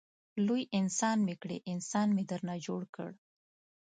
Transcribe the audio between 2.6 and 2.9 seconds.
جوړ